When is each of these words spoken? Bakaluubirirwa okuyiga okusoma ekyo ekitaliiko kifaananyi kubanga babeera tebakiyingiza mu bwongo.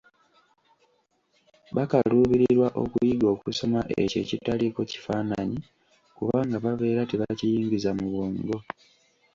Bakaluubirirwa 1.75 2.67
okuyiga 2.83 3.27
okusoma 3.35 3.79
ekyo 4.01 4.17
ekitaliiko 4.23 4.81
kifaananyi 4.91 5.59
kubanga 6.17 6.55
babeera 6.63 7.01
tebakiyingiza 7.09 7.89
mu 7.97 8.05
bwongo. 8.13 8.57